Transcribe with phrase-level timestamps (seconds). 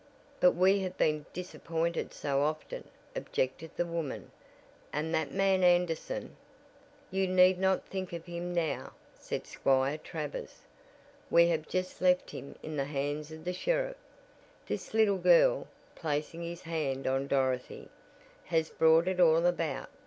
[0.39, 4.31] "But we have been disappointed so often," objected the woman,
[4.91, 6.37] "and that man Anderson"
[7.11, 10.61] "You need not think of him now," said Squire Travers.
[11.29, 13.97] "We have just left him in the hands of the sheriff.
[14.65, 17.87] This little girl," placing his hand on Dorothy,
[18.45, 19.87] "has brought it all about.